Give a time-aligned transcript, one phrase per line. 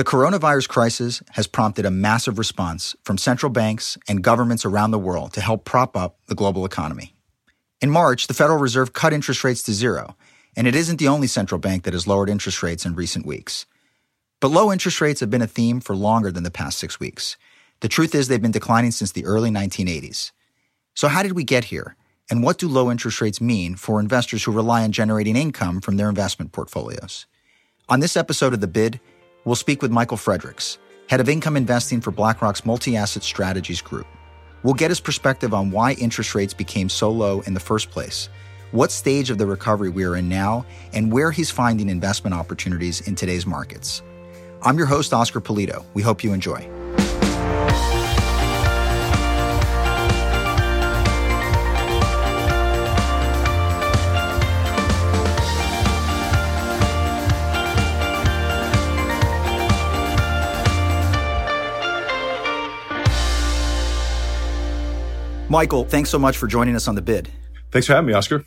[0.00, 4.98] The coronavirus crisis has prompted a massive response from central banks and governments around the
[4.98, 7.14] world to help prop up the global economy.
[7.82, 10.16] In March, the Federal Reserve cut interest rates to zero,
[10.56, 13.66] and it isn't the only central bank that has lowered interest rates in recent weeks.
[14.40, 17.36] But low interest rates have been a theme for longer than the past six weeks.
[17.80, 20.32] The truth is, they've been declining since the early 1980s.
[20.94, 21.94] So, how did we get here?
[22.30, 25.98] And what do low interest rates mean for investors who rely on generating income from
[25.98, 27.26] their investment portfolios?
[27.90, 28.98] On this episode of The Bid,
[29.44, 30.78] we'll speak with Michael Fredericks,
[31.08, 34.06] head of income investing for BlackRock's Multi Asset Strategies Group.
[34.62, 38.28] We'll get his perspective on why interest rates became so low in the first place,
[38.72, 43.00] what stage of the recovery we are in now, and where he's finding investment opportunities
[43.02, 44.02] in today's markets.
[44.62, 45.84] I'm your host, Oscar Pulido.
[45.94, 46.68] We hope you enjoy.
[65.50, 67.28] Michael, thanks so much for joining us on the bid.
[67.72, 68.44] Thanks for having me, Oscar.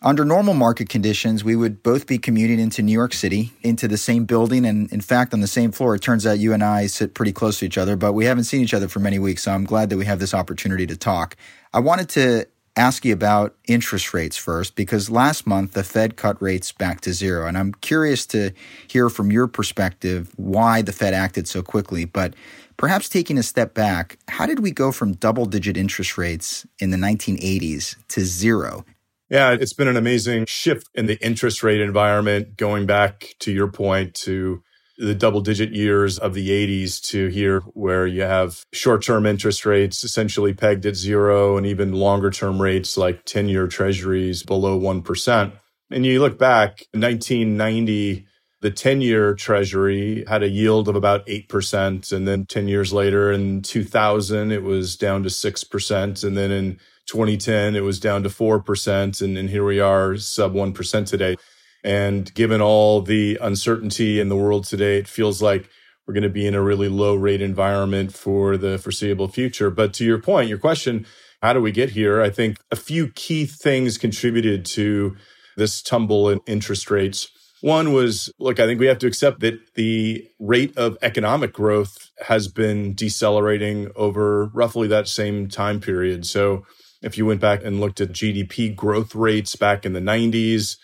[0.00, 3.98] Under normal market conditions, we would both be commuting into New York City, into the
[3.98, 5.94] same building, and in fact, on the same floor.
[5.94, 8.44] It turns out you and I sit pretty close to each other, but we haven't
[8.44, 10.96] seen each other for many weeks, so I'm glad that we have this opportunity to
[10.96, 11.36] talk.
[11.74, 16.40] I wanted to ask you about interest rates first, because last month the Fed cut
[16.40, 18.52] rates back to zero, and I'm curious to
[18.88, 22.06] hear from your perspective why the Fed acted so quickly.
[22.06, 22.32] But
[22.76, 26.90] Perhaps taking a step back, how did we go from double digit interest rates in
[26.90, 28.84] the 1980s to zero?
[29.30, 33.68] Yeah, it's been an amazing shift in the interest rate environment going back to your
[33.68, 34.62] point to
[34.98, 39.64] the double digit years of the 80s to here where you have short term interest
[39.64, 44.78] rates essentially pegged at zero and even longer term rates like 10 year treasuries below
[44.78, 45.52] 1%.
[45.90, 48.26] And you look back, 1990
[48.62, 52.12] the 10 year treasury had a yield of about 8%.
[52.12, 56.24] And then 10 years later in 2000, it was down to 6%.
[56.24, 59.20] And then in 2010, it was down to 4%.
[59.20, 61.36] And, and here we are sub 1% today.
[61.84, 65.68] And given all the uncertainty in the world today, it feels like
[66.06, 69.70] we're going to be in a really low rate environment for the foreseeable future.
[69.70, 71.04] But to your point, your question,
[71.42, 72.22] how do we get here?
[72.22, 75.16] I think a few key things contributed to
[75.56, 77.28] this tumble in interest rates.
[77.62, 82.10] One was, look, I think we have to accept that the rate of economic growth
[82.26, 86.26] has been decelerating over roughly that same time period.
[86.26, 86.66] So
[87.02, 90.76] if you went back and looked at GDP growth rates back in the 90s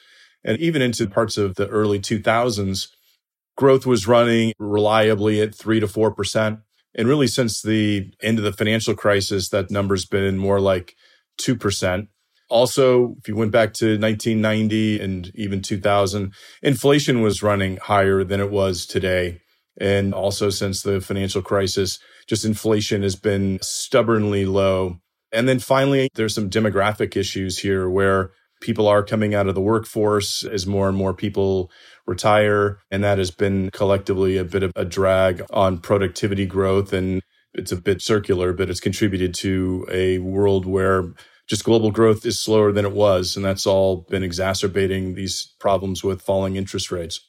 [0.44, 2.86] and even into parts of the early 2000s,
[3.56, 6.62] growth was running reliably at 3 to 4%.
[6.94, 10.94] And really since the end of the financial crisis, that number's been more like
[11.40, 12.06] 2%.
[12.48, 16.32] Also, if you went back to 1990 and even 2000,
[16.62, 19.40] inflation was running higher than it was today.
[19.80, 24.98] And also since the financial crisis, just inflation has been stubbornly low.
[25.32, 29.60] And then finally, there's some demographic issues here where people are coming out of the
[29.60, 31.70] workforce as more and more people
[32.06, 32.78] retire.
[32.90, 36.92] And that has been collectively a bit of a drag on productivity growth.
[36.92, 37.22] And
[37.54, 41.12] it's a bit circular, but it's contributed to a world where
[41.48, 43.36] just global growth is slower than it was.
[43.36, 47.27] And that's all been exacerbating these problems with falling interest rates.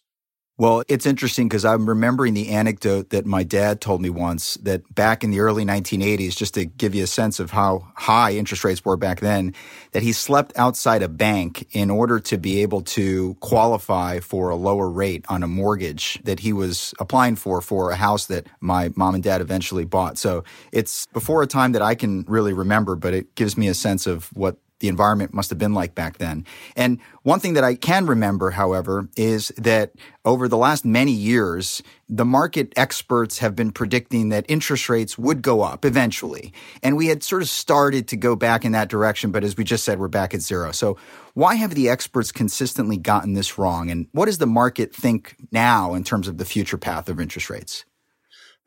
[0.59, 4.93] Well, it's interesting because I'm remembering the anecdote that my dad told me once that
[4.93, 8.65] back in the early 1980s, just to give you a sense of how high interest
[8.65, 9.53] rates were back then,
[9.93, 14.57] that he slept outside a bank in order to be able to qualify for a
[14.57, 18.91] lower rate on a mortgage that he was applying for for a house that my
[18.97, 20.17] mom and dad eventually bought.
[20.17, 20.43] So
[20.73, 24.07] it's before a time that I can really remember, but it gives me a sense
[24.07, 26.45] of what the environment must have been like back then.
[26.75, 29.93] And one thing that I can remember, however, is that
[30.25, 35.41] over the last many years, the market experts have been predicting that interest rates would
[35.41, 36.53] go up eventually.
[36.81, 39.63] And we had sort of started to go back in that direction, but as we
[39.63, 40.71] just said, we're back at zero.
[40.71, 40.97] So
[41.33, 43.89] why have the experts consistently gotten this wrong?
[43.89, 47.49] And what does the market think now in terms of the future path of interest
[47.49, 47.85] rates?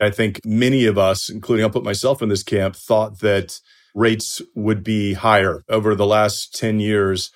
[0.00, 3.61] I think many of us, including I'll put myself in this camp, thought that
[3.94, 5.62] rates would be higher.
[5.69, 7.31] Over the last 10 years,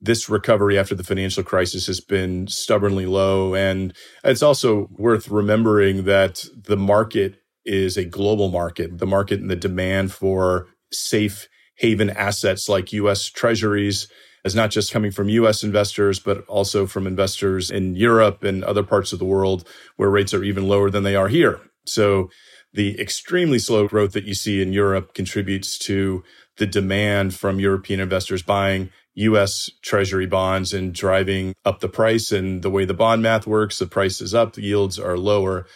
[0.00, 3.54] this recovery after the financial crisis has been stubbornly low.
[3.54, 3.94] And
[4.24, 8.98] it's also worth remembering that the market is a global market.
[8.98, 14.08] The market and the demand for safe haven assets like US treasuries
[14.44, 18.82] is not just coming from US investors, but also from investors in Europe and other
[18.82, 19.66] parts of the world
[19.96, 21.60] where rates are even lower than they are here.
[21.86, 22.28] So
[22.72, 26.22] the extremely slow growth that you see in Europe contributes to
[26.58, 32.32] the demand from European investors buying US treasury bonds and driving up the price.
[32.32, 35.66] And the way the bond math works, the price is up, the yields are lower.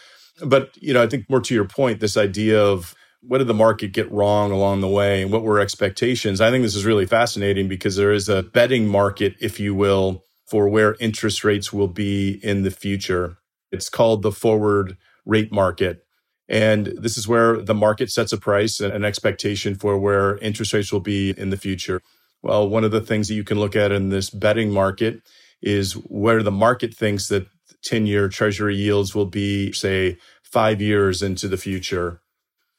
[0.43, 3.53] But, you know, I think more to your point, this idea of what did the
[3.53, 6.39] market get wrong along the way and what were expectations?
[6.39, 10.23] I think this is really fascinating because there is a betting market, if you will,
[10.49, 13.37] for where interest rates will be in the future.
[13.71, 16.06] It's called the forward rate market.
[16.49, 20.73] And this is where the market sets a price and an expectation for where interest
[20.73, 22.01] rates will be in the future.
[22.41, 25.21] Well, one of the things that you can look at in this betting market
[25.61, 27.47] is where the market thinks that
[27.83, 32.21] 10 year treasury yields will be, say, five years into the future.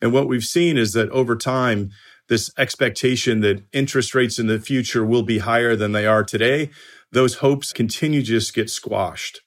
[0.01, 1.91] And what we've seen is that over time,
[2.29, 6.71] this expectation that interest rates in the future will be higher than they are today,
[7.11, 9.41] those hopes continue to just get squashed.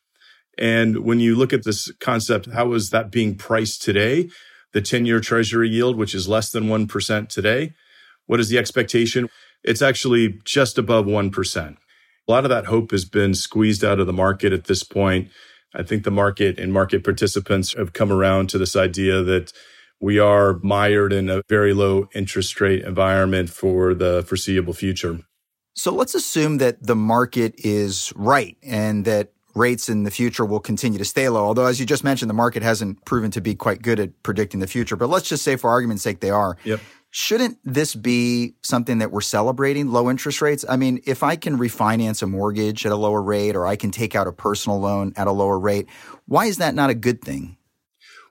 [0.57, 4.29] And when you look at this concept, how is that being priced today?
[4.73, 7.73] The 10 year treasury yield, which is less than 1% today.
[8.25, 9.29] What is the expectation?
[9.63, 11.77] It's actually just above 1%.
[12.27, 15.29] A lot of that hope has been squeezed out of the market at this point.
[15.73, 19.51] I think the market and market participants have come around to this idea that
[19.99, 25.19] we are mired in a very low interest rate environment for the foreseeable future.
[25.73, 30.59] So let's assume that the market is right and that rates in the future will
[30.59, 31.45] continue to stay low.
[31.45, 34.59] Although, as you just mentioned, the market hasn't proven to be quite good at predicting
[34.59, 34.95] the future.
[34.95, 36.57] But let's just say, for argument's sake, they are.
[36.63, 36.79] Yep.
[37.13, 40.63] Shouldn't this be something that we're celebrating, low interest rates?
[40.69, 43.91] I mean, if I can refinance a mortgage at a lower rate or I can
[43.91, 45.87] take out a personal loan at a lower rate,
[46.25, 47.57] why is that not a good thing?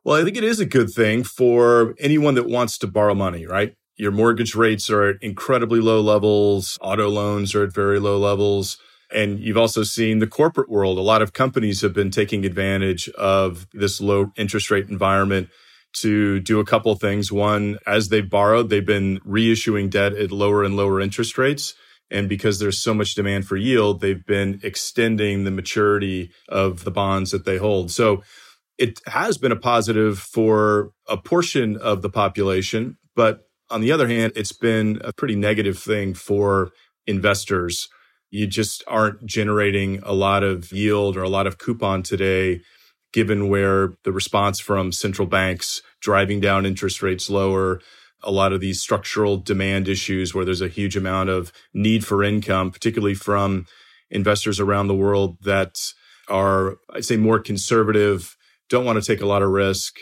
[0.02, 3.46] Well, I think it is a good thing for anyone that wants to borrow money,
[3.46, 3.74] right?
[3.96, 6.78] Your mortgage rates are at incredibly low levels.
[6.80, 8.78] Auto loans are at very low levels.
[9.12, 10.98] And you've also seen the corporate world.
[10.98, 15.48] A lot of companies have been taking advantage of this low interest rate environment
[15.92, 17.32] to do a couple things.
[17.32, 21.74] One, as they've borrowed, they've been reissuing debt at lower and lower interest rates.
[22.10, 26.90] And because there's so much demand for yield, they've been extending the maturity of the
[26.90, 27.90] bonds that they hold.
[27.90, 28.22] So
[28.78, 32.96] it has been a positive for a portion of the population.
[33.14, 36.70] But on the other hand, it's been a pretty negative thing for
[37.06, 37.88] investors.
[38.30, 42.60] You just aren't generating a lot of yield or a lot of coupon today
[43.12, 47.80] given where the response from central banks driving down interest rates lower,
[48.22, 52.22] a lot of these structural demand issues where there's a huge amount of need for
[52.22, 53.66] income, particularly from
[54.10, 55.76] investors around the world that
[56.28, 58.36] are, I'd say, more conservative,
[58.68, 59.96] don't want to take a lot of risk.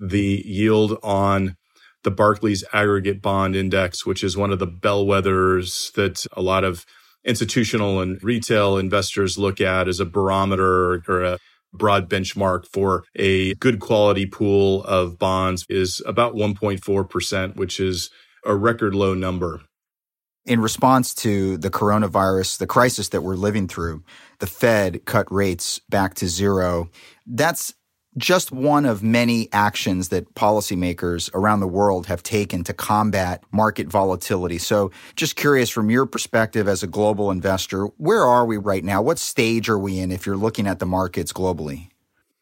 [0.00, 1.56] The yield on
[2.02, 6.86] the Barclays aggregate bond index, which is one of the bellwethers that a lot of
[7.24, 11.38] institutional and retail investors look at as a barometer or a
[11.72, 18.10] broad benchmark for a good quality pool of bonds is about 1.4%, which is
[18.44, 19.62] a record low number.
[20.46, 24.04] In response to the coronavirus, the crisis that we're living through,
[24.40, 26.90] the Fed cut rates back to zero.
[27.26, 27.72] That's
[28.16, 33.88] just one of many actions that policymakers around the world have taken to combat market
[33.88, 34.58] volatility.
[34.58, 39.02] So, just curious from your perspective as a global investor, where are we right now?
[39.02, 41.88] What stage are we in if you're looking at the markets globally?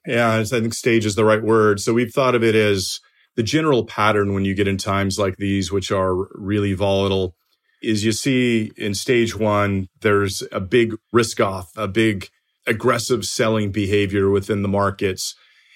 [0.07, 1.81] Yeah, I think stage is the right word.
[1.81, 3.01] So, we've thought of it as
[3.37, 7.35] the general pattern when you get in times like these, which are really volatile,
[7.83, 12.29] is you see in stage one, there's a big risk off, a big
[12.67, 15.35] aggressive selling behavior within the markets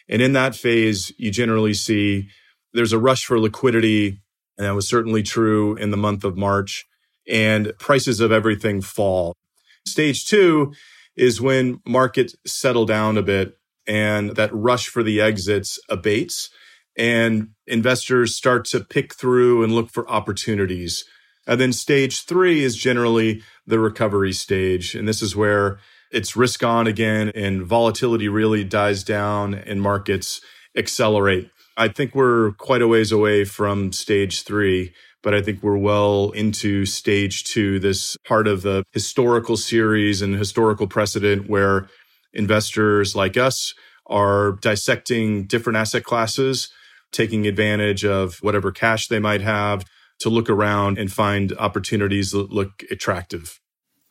[0.08, 2.28] and in that phase, you generally see
[2.72, 4.20] there's a rush for liquidity.
[4.58, 6.86] And that was certainly true in the month of March.
[7.28, 9.34] And prices of everything fall.
[9.86, 10.72] Stage two
[11.16, 16.50] is when markets settle down a bit and that rush for the exits abates
[16.96, 21.04] and investors start to pick through and look for opportunities.
[21.46, 24.94] And then stage three is generally the recovery stage.
[24.94, 25.78] And this is where
[26.16, 30.40] it's risk on again and volatility really dies down and markets
[30.74, 31.50] accelerate.
[31.76, 36.30] I think we're quite a ways away from stage three, but I think we're well
[36.30, 41.86] into stage two, this part of the historical series and historical precedent where
[42.32, 43.74] investors like us
[44.06, 46.70] are dissecting different asset classes,
[47.12, 49.84] taking advantage of whatever cash they might have
[50.20, 53.60] to look around and find opportunities that look attractive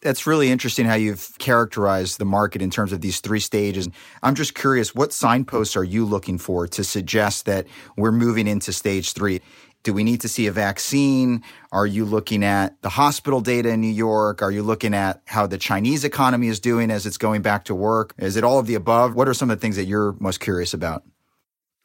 [0.05, 3.89] that's really interesting how you've characterized the market in terms of these three stages.
[4.21, 7.65] I'm just curious, what signposts are you looking for to suggest that
[7.97, 9.41] we're moving into stage three?
[9.81, 11.43] Do we need to see a vaccine?
[11.71, 14.43] Are you looking at the hospital data in New York?
[14.43, 17.73] Are you looking at how the Chinese economy is doing as it's going back to
[17.73, 18.13] work?
[18.19, 19.15] Is it all of the above?
[19.15, 21.03] What are some of the things that you're most curious about?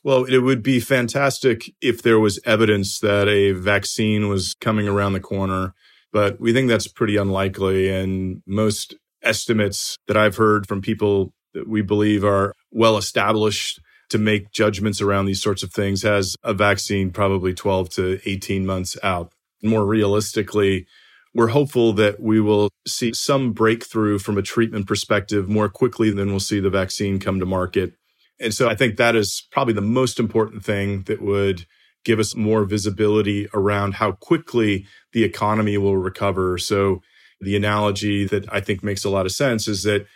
[0.02, 5.14] Well, it would be fantastic if there was evidence that a vaccine was coming around
[5.14, 5.74] the corner
[6.12, 7.88] but we think that's pretty unlikely.
[7.88, 14.18] And most estimates that I've heard from people that we believe are well established to
[14.18, 18.96] make judgments around these sorts of things has a vaccine probably 12 to 18 months
[19.02, 19.32] out.
[19.62, 20.86] More realistically,
[21.34, 26.30] we're hopeful that we will see some breakthrough from a treatment perspective more quickly than
[26.30, 27.94] we'll see the vaccine come to market.
[28.40, 31.66] And so I think that is probably the most important thing that would
[32.04, 36.58] give us more visibility around how quickly the economy will recover.
[36.58, 37.02] So
[37.40, 40.06] the analogy that I think makes a lot of sense is that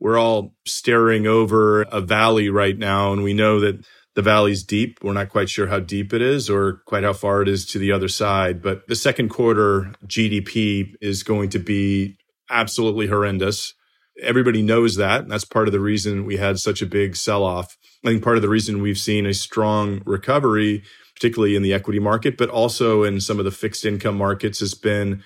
[0.00, 4.98] we're all staring over a valley right now and we know that the valley's deep.
[5.02, 7.78] We're not quite sure how deep it is or quite how far it is to
[7.78, 8.60] the other side.
[8.62, 12.16] But the second quarter GDP is going to be
[12.50, 13.74] absolutely horrendous.
[14.20, 15.20] Everybody knows that.
[15.20, 17.76] And that's part of the reason we had such a big sell off.
[18.04, 20.82] I think part of the reason we've seen a strong recovery,
[21.18, 24.74] particularly in the equity market, but also in some of the fixed income markets, has
[24.74, 25.24] been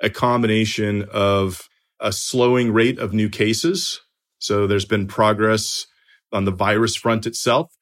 [0.00, 1.68] a combination of
[2.00, 4.00] a slowing rate of new cases.
[4.38, 5.86] So there's been progress
[6.32, 7.72] on the virus front itself,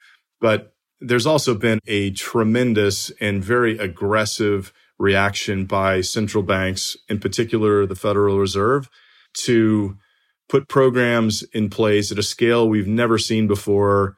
[0.41, 7.85] but there's also been a tremendous and very aggressive reaction by central banks, in particular
[7.85, 8.89] the Federal Reserve,
[9.45, 9.97] to
[10.49, 14.17] put programs in place at a scale we've never seen before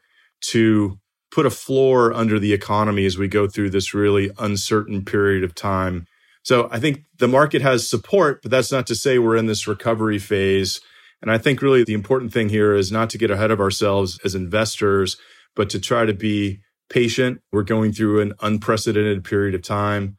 [0.51, 0.99] to
[1.33, 5.55] put a floor under the economy as we go through this really uncertain period of
[5.55, 6.07] time.
[6.45, 9.67] So I think the market has support, but that's not to say we're in this
[9.67, 10.81] recovery phase
[11.23, 14.19] and I think really the important thing here is not to get ahead of ourselves
[14.25, 15.17] as investors,
[15.55, 16.61] but to try to be
[16.91, 17.41] patient.
[17.53, 20.17] We're going through an unprecedented period of time.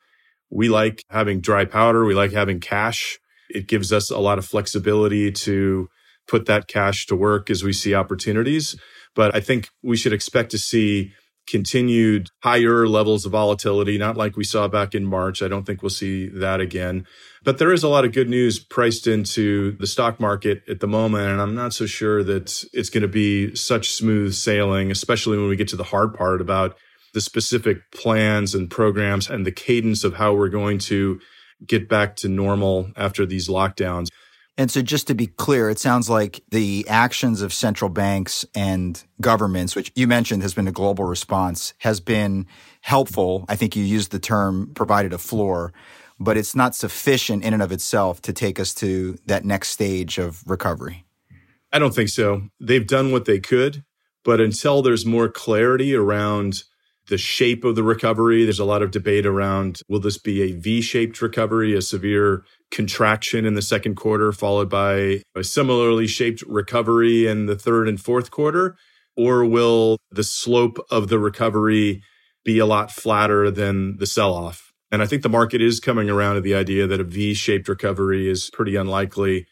[0.50, 2.05] We like having dry powder.
[2.05, 3.20] We like having cash.
[3.50, 5.89] It gives us a lot of flexibility to
[6.25, 8.79] put that cash to work as we see opportunities.
[9.15, 11.13] But I think we should expect to see
[11.48, 15.41] continued higher levels of volatility, not like we saw back in March.
[15.41, 17.05] I don't think we'll see that again.
[17.43, 20.88] But there is a lot of good news priced into the stock market at the
[20.88, 21.27] moment.
[21.27, 25.50] And I'm not so sure that it's going to be such smooth sailing, especially when
[25.50, 26.77] we get to the hard part about
[27.13, 31.20] the specific plans and programs and the cadence of how we're going to
[31.65, 34.08] get back to normal after these lockdowns.
[34.57, 39.03] And so, just to be clear, it sounds like the actions of central banks and
[39.19, 42.45] governments, which you mentioned has been a global response, has been
[42.81, 43.45] helpful.
[43.50, 45.74] I think you used the term provided a floor,
[46.19, 50.19] but it's not sufficient in and of itself to take us to that next stage
[50.19, 51.03] of recovery.
[51.72, 52.43] I don't think so.
[52.60, 53.83] They've done what they could,
[54.24, 56.63] but until there's more clarity around
[57.07, 58.43] the shape of the recovery.
[58.43, 62.45] There's a lot of debate around will this be a V shaped recovery, a severe
[62.74, 68.01] contraction in the second quarter, followed by a similarly shaped recovery in the third and
[68.01, 68.75] fourth quarter?
[69.15, 72.01] Or will the slope of the recovery
[72.44, 74.74] be a lot flatter than the sell off?
[74.92, 77.68] And I think the market is coming around to the idea that a V shaped
[77.68, 79.46] recovery is pretty unlikely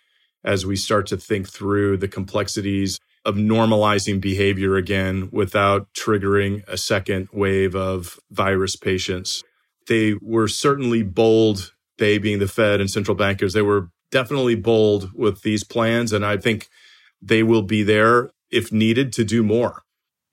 [0.43, 6.75] as we start to think through the complexities of normalizing behavior again without triggering a
[6.75, 9.43] second wave of virus patients.
[9.87, 15.11] They were certainly bold, they being the Fed and central bankers, they were definitely bold
[15.13, 16.11] with these plans.
[16.11, 16.67] And I think
[17.21, 19.83] they will be there if needed to do more.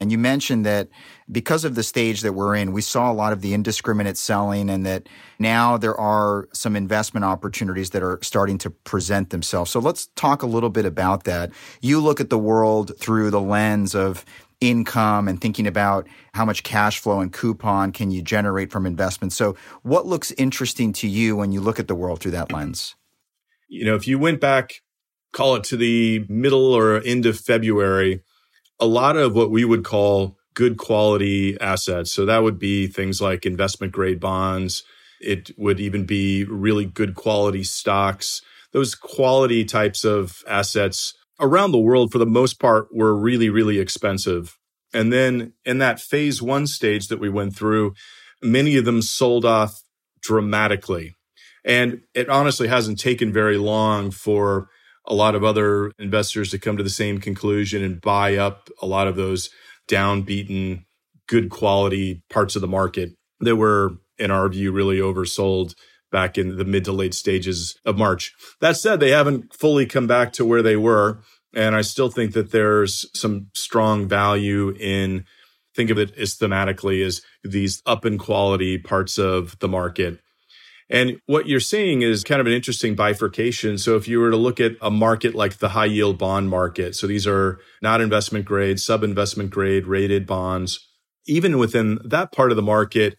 [0.01, 0.89] And you mentioned that
[1.31, 4.71] because of the stage that we're in, we saw a lot of the indiscriminate selling
[4.71, 5.09] and that
[5.41, 9.73] now there are some investment opportunities that are starting to present themselves.
[9.73, 11.51] So let's talk a little bit about that.
[11.81, 14.25] You look at the world through the lens of
[14.61, 19.37] income and thinking about how much cash flow and coupon can you generate from investments.
[19.37, 22.97] So what looks interesting to you when you look at the world through that lens?
[23.69, 24.81] You know, if you went back,
[25.33, 28.23] call it to the middle or end of February,
[28.81, 32.13] a lot of what we would call good quality assets.
[32.13, 34.83] So that would be things like investment grade bonds.
[35.21, 38.43] It would even be really good quality stocks.
[38.73, 43.79] Those quality types of assets around the world, for the most part, were really, really
[43.79, 44.57] expensive.
[44.93, 47.95] And then in that phase one stage that we went through,
[48.43, 49.81] many of them sold off
[50.23, 51.15] dramatically.
[51.65, 54.69] And it honestly hasn't taken very long for
[55.07, 58.87] a lot of other investors to come to the same conclusion and buy up a
[58.87, 59.51] lot of those
[59.89, 60.85] downbeaten,
[61.27, 65.75] good quality parts of the market that were, in our view, really oversold
[66.11, 68.33] back in the mid to late stages of March.
[68.61, 71.21] That said, they haven't fully come back to where they were.
[71.55, 75.25] And I still think that there's some strong value in
[75.75, 80.21] think of it as thematically as these up in quality parts of the market
[80.91, 83.77] and what you're seeing is kind of an interesting bifurcation.
[83.77, 86.97] So if you were to look at a market like the high yield bond market,
[86.97, 90.81] so these are not investment grade, sub investment grade rated bonds,
[91.27, 93.19] even within that part of the market,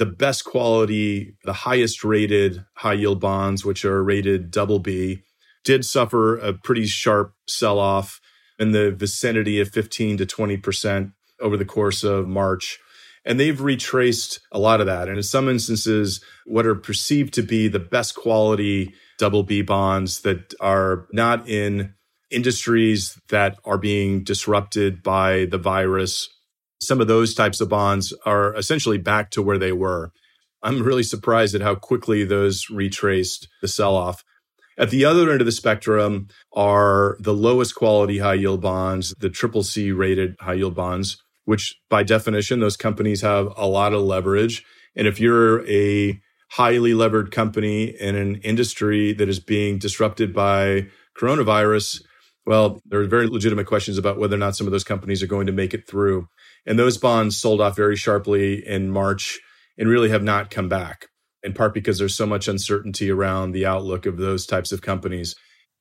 [0.00, 5.22] the best quality, the highest rated high yield bonds, which are rated double B,
[5.62, 8.18] did suffer a pretty sharp sell off
[8.58, 12.78] in the vicinity of 15 to 20% over the course of March.
[13.26, 15.08] And they've retraced a lot of that.
[15.08, 20.22] And in some instances, what are perceived to be the best quality double B bonds
[20.22, 21.92] that are not in
[22.30, 26.26] industries that are being disrupted by the virus.
[26.80, 30.12] Some of those types of bonds are essentially back to where they were.
[30.62, 34.24] I'm really surprised at how quickly those retraced the sell off.
[34.78, 39.28] At the other end of the spectrum are the lowest quality high yield bonds, the
[39.28, 44.02] triple C rated high yield bonds, which by definition, those companies have a lot of
[44.02, 44.64] leverage.
[44.96, 46.18] And if you're a
[46.52, 52.02] highly levered company in an industry that is being disrupted by coronavirus,
[52.46, 55.28] well, there are very legitimate questions about whether or not some of those companies are
[55.28, 56.26] going to make it through.
[56.66, 59.38] And those bonds sold off very sharply in March
[59.78, 61.06] and really have not come back,
[61.42, 65.34] in part because there's so much uncertainty around the outlook of those types of companies.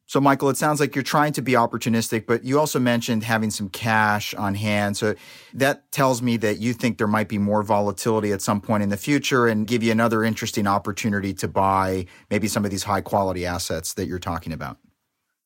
[0.05, 3.51] So, Michael, it sounds like you're trying to be opportunistic, but you also mentioned having
[3.51, 4.97] some cash on hand.
[4.97, 5.13] So
[5.53, 8.89] that tells me that you think there might be more volatility at some point in
[8.89, 13.01] the future and give you another interesting opportunity to buy maybe some of these high
[13.01, 14.77] quality assets that you're talking about.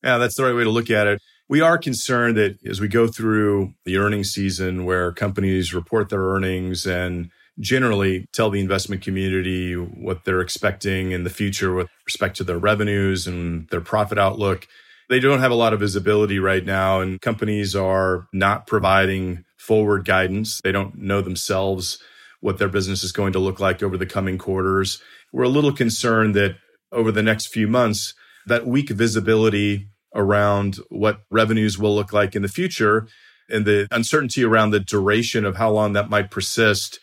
[0.04, 1.22] Yeah, that's the right way to look at it.
[1.48, 6.20] We are concerned that as we go through the earnings season where companies report their
[6.20, 12.36] earnings and generally tell the investment community what they're expecting in the future with respect
[12.36, 14.66] to their revenues and their profit outlook.
[15.08, 20.04] They don't have a lot of visibility right now, and companies are not providing forward
[20.04, 20.60] guidance.
[20.62, 21.98] They don't know themselves
[22.40, 25.00] what their business is going to look like over the coming quarters.
[25.32, 26.56] We're a little concerned that
[26.92, 28.12] over the next few months,
[28.46, 33.06] that weak visibility around what revenues will look like in the future
[33.50, 36.98] and the uncertainty around the duration of how long that might persist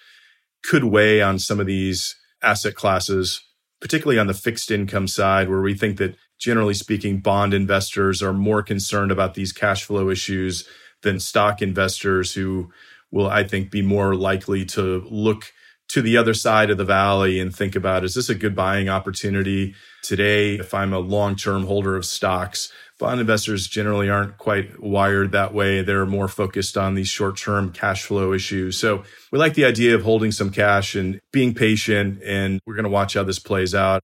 [0.63, 3.41] could weigh on some of these asset classes,
[3.79, 8.33] particularly on the fixed income side, where we think that generally speaking, bond investors are
[8.33, 10.67] more concerned about these cash flow issues
[11.03, 12.71] than stock investors who
[13.11, 15.51] will, I think, be more likely to look
[15.89, 18.87] to the other side of the valley and think about is this a good buying
[18.87, 22.71] opportunity today if I'm a long term holder of stocks?
[23.01, 25.81] Bond investors generally aren't quite wired that way.
[25.81, 28.77] They're more focused on these short term cash flow issues.
[28.77, 32.85] So we like the idea of holding some cash and being patient, and we're going
[32.85, 34.01] to watch how this plays out.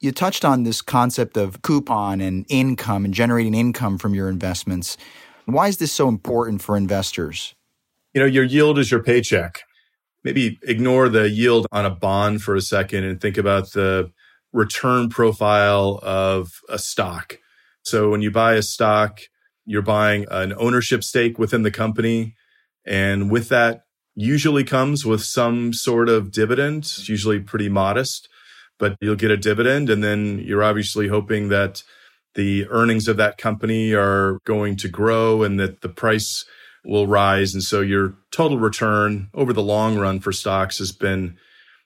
[0.00, 4.98] You touched on this concept of coupon and income and generating income from your investments.
[5.46, 7.54] Why is this so important for investors?
[8.12, 9.62] You know, your yield is your paycheck
[10.24, 14.10] maybe ignore the yield on a bond for a second and think about the
[14.52, 17.38] return profile of a stock.
[17.84, 19.20] So when you buy a stock,
[19.66, 22.34] you're buying an ownership stake within the company.
[22.86, 23.82] And with that
[24.14, 28.28] usually comes with some sort of dividend, it's usually pretty modest,
[28.78, 29.90] but you'll get a dividend.
[29.90, 31.82] And then you're obviously hoping that
[32.34, 36.44] the earnings of that company are going to grow and that the price
[36.84, 37.54] will rise.
[37.54, 41.36] And so your total return over the long run for stocks has been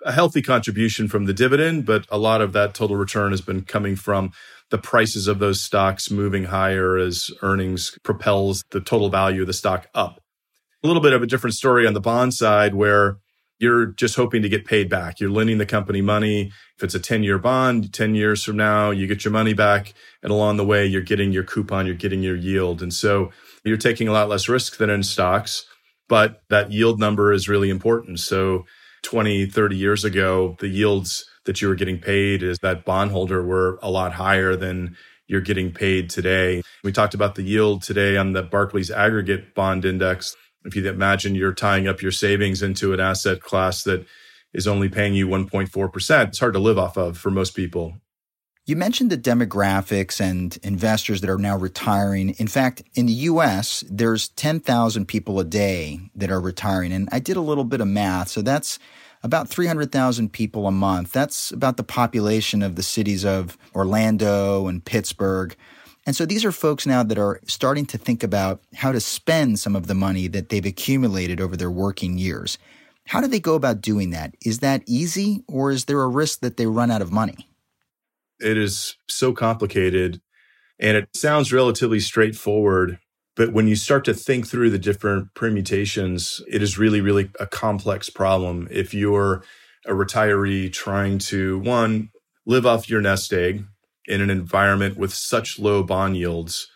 [0.04, 3.62] a healthy contribution from the dividend, but a lot of that total return has been
[3.62, 4.32] coming from
[4.70, 9.52] the prices of those stocks moving higher as earnings propels the total value of the
[9.52, 10.20] stock up.
[10.82, 13.18] A little bit of a different story on the bond side where
[13.58, 15.18] you're just hoping to get paid back.
[15.18, 16.52] You're lending the company money.
[16.76, 19.94] If it's a 10 year bond, 10 years from now, you get your money back.
[20.22, 22.82] And along the way, you're getting your coupon, you're getting your yield.
[22.82, 23.30] And so
[23.64, 25.64] you're taking a lot less risk than in stocks,
[26.08, 28.20] but that yield number is really important.
[28.20, 28.64] So
[29.02, 33.78] 20, 30 years ago, the yields that you were getting paid as that bondholder were
[33.80, 34.94] a lot higher than
[35.26, 36.60] you're getting paid today.
[36.84, 40.36] We talked about the yield today on the Barclays aggregate bond index.
[40.66, 44.04] If you imagine you're tying up your savings into an asset class that
[44.52, 47.94] is only paying you 1.4%, it's hard to live off of for most people.
[48.66, 52.34] You mentioned the demographics and investors that are now retiring.
[52.36, 56.92] In fact, in the US, there's 10,000 people a day that are retiring.
[56.92, 58.28] And I did a little bit of math.
[58.28, 58.78] So that's
[59.22, 61.12] about 300,000 people a month.
[61.12, 65.56] That's about the population of the cities of Orlando and Pittsburgh.
[66.06, 69.58] And so these are folks now that are starting to think about how to spend
[69.58, 72.56] some of the money that they've accumulated over their working years.
[73.06, 74.34] How do they go about doing that?
[74.44, 77.48] Is that easy or is there a risk that they run out of money?
[78.40, 80.20] It is so complicated
[80.78, 82.98] and it sounds relatively straightforward.
[83.38, 87.46] But when you start to think through the different permutations, it is really, really a
[87.46, 88.66] complex problem.
[88.68, 89.44] If you're
[89.86, 92.10] a retiree trying to, one,
[92.46, 93.64] live off your nest egg
[94.06, 96.66] in an environment with such low bond yields.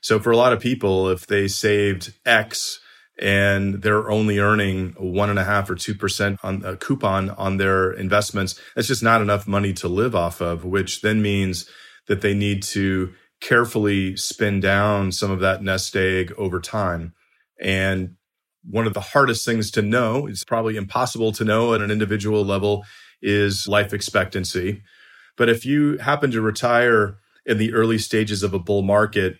[0.00, 2.80] So for a lot of people, if they saved X
[3.20, 7.58] and they're only earning one and a half or two percent on a coupon on
[7.58, 8.60] their investments.
[8.74, 11.68] That's just not enough money to live off of, which then means
[12.06, 17.14] that they need to carefully spin down some of that nest egg over time.
[17.60, 18.16] And
[18.64, 22.44] one of the hardest things to know, it's probably impossible to know at an individual
[22.44, 22.84] level,
[23.22, 24.82] is life expectancy.
[25.36, 29.38] But if you happen to retire in the early stages of a bull market,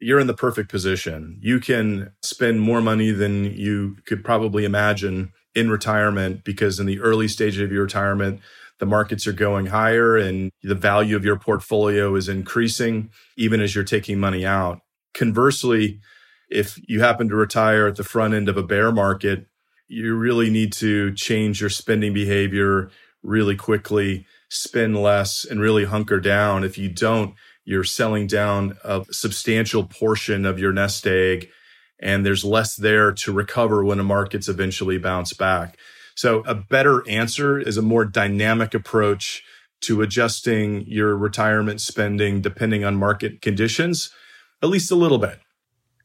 [0.00, 1.38] you're in the perfect position.
[1.40, 7.00] You can spend more money than you could probably imagine in retirement because in the
[7.00, 8.40] early stage of your retirement,
[8.78, 13.74] the markets are going higher and the value of your portfolio is increasing even as
[13.74, 14.80] you're taking money out.
[15.12, 16.00] Conversely,
[16.50, 19.46] if you happen to retire at the front end of a bear market,
[19.88, 22.90] you really need to change your spending behavior
[23.22, 26.64] really quickly, spend less, and really hunker down.
[26.64, 27.34] If you don't,
[27.64, 31.48] you're selling down a substantial portion of your nest egg,
[32.00, 35.78] and there's less there to recover when the markets eventually bounce back.
[36.14, 39.42] So, a better answer is a more dynamic approach
[39.82, 44.10] to adjusting your retirement spending depending on market conditions,
[44.62, 45.40] at least a little bit.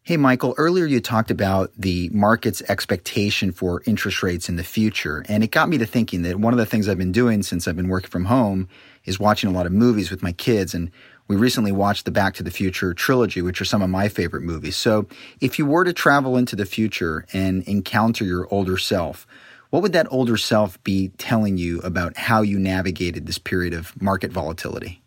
[0.03, 5.23] Hey, Michael, earlier you talked about the market's expectation for interest rates in the future.
[5.29, 7.67] And it got me to thinking that one of the things I've been doing since
[7.67, 8.67] I've been working from home
[9.05, 10.73] is watching a lot of movies with my kids.
[10.73, 10.89] And
[11.27, 14.41] we recently watched the Back to the Future trilogy, which are some of my favorite
[14.41, 14.75] movies.
[14.75, 15.07] So
[15.41, 19.27] if you were to travel into the future and encounter your older self,
[19.69, 23.99] what would that older self be telling you about how you navigated this period of
[24.01, 25.03] market volatility?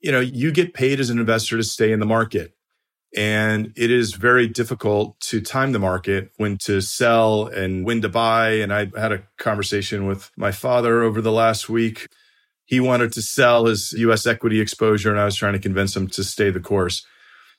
[0.00, 2.54] You know, you get paid as an investor to stay in the market.
[3.16, 8.08] And it is very difficult to time the market, when to sell and when to
[8.08, 8.54] buy.
[8.54, 12.08] And I had a conversation with my father over the last week.
[12.64, 16.08] He wanted to sell his US equity exposure, and I was trying to convince him
[16.08, 17.06] to stay the course.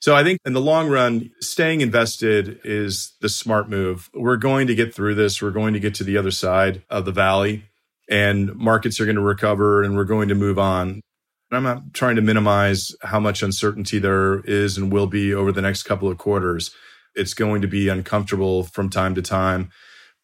[0.00, 4.08] So I think in the long run, staying invested is the smart move.
[4.14, 5.40] We're going to get through this.
[5.40, 7.64] We're going to get to the other side of the valley
[8.08, 11.00] and markets are going to recover and we're going to move on.
[11.50, 15.62] I'm not trying to minimize how much uncertainty there is and will be over the
[15.62, 16.74] next couple of quarters.
[17.14, 19.70] It's going to be uncomfortable from time to time,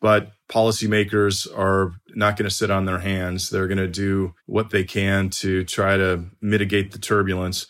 [0.00, 3.50] but policymakers are not going to sit on their hands.
[3.50, 7.66] They're going to do what they can to try to mitigate the turbulence.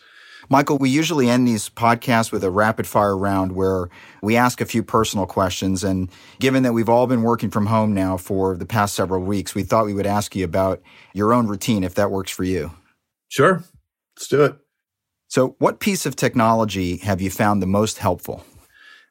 [0.53, 3.89] Michael, we usually end these podcasts with a rapid fire round where
[4.21, 5.83] we ask a few personal questions.
[5.83, 9.55] And given that we've all been working from home now for the past several weeks,
[9.55, 10.79] we thought we would ask you about
[11.15, 12.69] your own routine, if that works for you.
[13.29, 13.63] Sure.
[14.15, 14.55] Let's do it.
[15.27, 18.45] So, what piece of technology have you found the most helpful?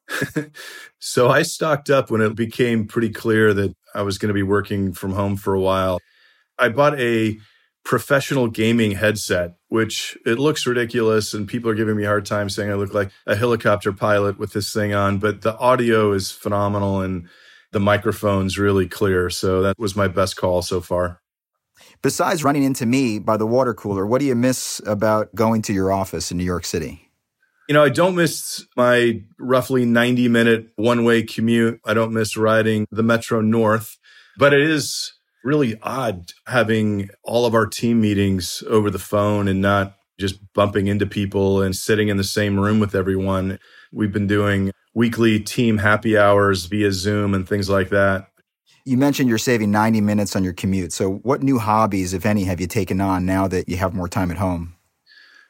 [1.00, 4.44] so, I stocked up when it became pretty clear that I was going to be
[4.44, 5.98] working from home for a while.
[6.56, 7.36] I bought a
[7.84, 12.48] professional gaming headset, which it looks ridiculous and people are giving me a hard time
[12.48, 16.30] saying I look like a helicopter pilot with this thing on, but the audio is
[16.30, 17.28] phenomenal and
[17.72, 19.30] the microphone's really clear.
[19.30, 21.20] So that was my best call so far.
[22.02, 25.72] Besides running into me by the water cooler, what do you miss about going to
[25.72, 27.08] your office in New York City?
[27.68, 31.80] You know, I don't miss my roughly 90 minute one way commute.
[31.84, 33.98] I don't miss riding the Metro North,
[34.36, 35.12] but it is
[35.44, 40.86] really odd having all of our team meetings over the phone and not just bumping
[40.86, 43.58] into people and sitting in the same room with everyone.
[43.92, 48.28] We've been doing weekly team happy hours via Zoom and things like that.
[48.84, 50.92] You mentioned you're saving 90 minutes on your commute.
[50.92, 54.08] So, what new hobbies, if any, have you taken on now that you have more
[54.08, 54.74] time at home?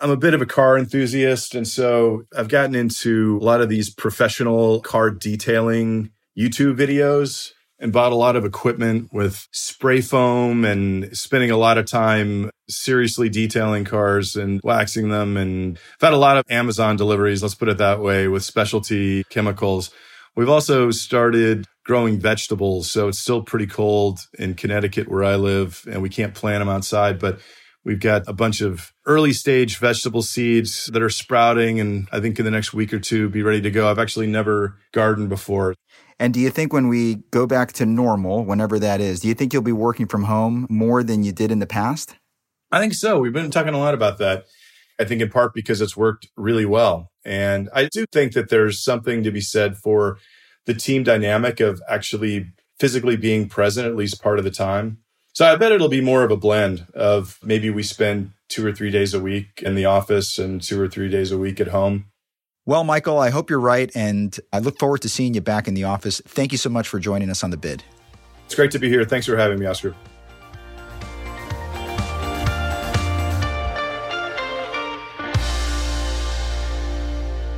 [0.03, 1.55] I'm a bit of a car enthusiast.
[1.55, 7.93] And so I've gotten into a lot of these professional car detailing YouTube videos and
[7.93, 13.29] bought a lot of equipment with spray foam and spending a lot of time seriously
[13.29, 15.37] detailing cars and waxing them.
[15.37, 19.25] And I've had a lot of Amazon deliveries, let's put it that way, with specialty
[19.25, 19.91] chemicals.
[20.37, 22.89] We've also started growing vegetables.
[22.89, 26.69] So it's still pretty cold in Connecticut where I live and we can't plant them
[26.69, 27.41] outside, but
[27.85, 32.39] we've got a bunch of early stage vegetable seeds that are sprouting and I think
[32.39, 33.91] in the next week or two be ready to go.
[33.91, 35.75] I've actually never gardened before.
[36.23, 39.35] And do you think when we go back to normal, whenever that is, do you
[39.35, 42.15] think you'll be working from home more than you did in the past?
[42.71, 43.19] I think so.
[43.19, 44.45] We've been talking a lot about that.
[45.01, 47.11] I think in part because it's worked really well.
[47.25, 50.19] And I do think that there's something to be said for
[50.65, 54.99] the team dynamic of actually physically being present at least part of the time.
[55.33, 58.73] So I bet it'll be more of a blend of maybe we spend two or
[58.73, 61.69] three days a week in the office and two or three days a week at
[61.69, 62.12] home.
[62.65, 63.91] Well, Michael, I hope you're right.
[63.95, 66.21] And I look forward to seeing you back in the office.
[66.27, 67.83] Thank you so much for joining us on the bid.
[68.45, 69.05] It's great to be here.
[69.05, 69.97] Thanks for having me, Oscar.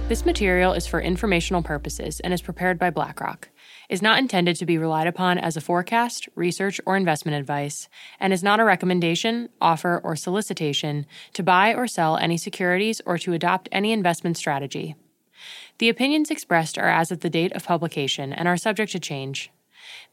[0.09, 3.49] This material is for informational purposes and is prepared by BlackRock,
[3.89, 8.33] is not intended to be relied upon as a forecast, research, or investment advice, and
[8.33, 13.33] is not a recommendation, offer, or solicitation to buy or sell any securities or to
[13.33, 14.95] adopt any investment strategy.
[15.79, 19.51] The opinions expressed are as of the date of publication and are subject to change.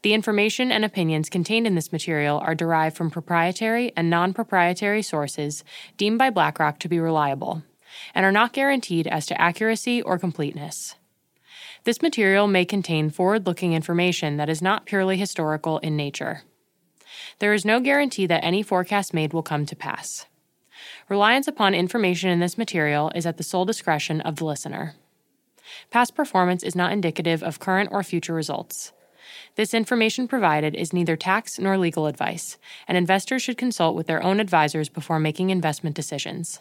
[0.02, 5.02] The information and opinions contained in this material are derived from proprietary and non proprietary
[5.02, 5.64] sources
[5.96, 7.62] deemed by BlackRock to be reliable
[8.14, 10.96] and are not guaranteed as to accuracy or completeness.
[11.84, 16.42] This material may contain forward looking information that is not purely historical in nature.
[17.40, 20.26] There is no guarantee that any forecast made will come to pass.
[21.08, 24.94] Reliance upon information in this material is at the sole discretion of the listener.
[25.90, 28.92] Past performance is not indicative of current or future results.
[29.56, 34.22] This information provided is neither tax nor legal advice, and investors should consult with their
[34.22, 36.60] own advisors before making investment decisions.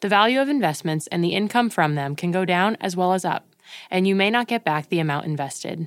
[0.00, 3.24] The value of investments and the income from them can go down as well as
[3.24, 3.49] up,
[3.90, 5.86] and you may not get back the amount invested.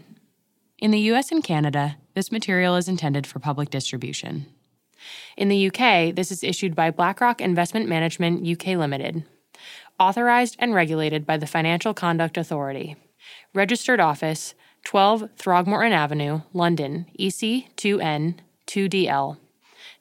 [0.80, 4.46] In the US and Canada, this material is intended for public distribution.
[5.38, 9.24] In the UK, this is issued by BlackRock Investment Management UK Limited,
[10.00, 12.96] authorized and regulated by the Financial Conduct Authority.
[13.54, 18.36] Registered office 12 Throgmorton Avenue, London, EC2N
[18.68, 19.38] 2DL.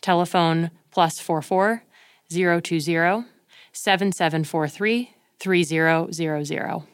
[0.00, 1.84] Telephone plus 44
[2.28, 3.24] 020
[3.72, 6.91] 7743 3000.